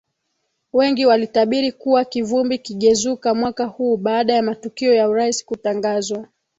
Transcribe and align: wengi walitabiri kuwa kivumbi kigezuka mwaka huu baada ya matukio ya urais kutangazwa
wengi 0.73 1.05
walitabiri 1.05 1.71
kuwa 1.71 2.05
kivumbi 2.05 2.57
kigezuka 2.57 3.35
mwaka 3.35 3.65
huu 3.65 3.97
baada 3.97 4.33
ya 4.33 4.43
matukio 4.43 4.93
ya 4.93 5.09
urais 5.09 5.45
kutangazwa 5.45 6.27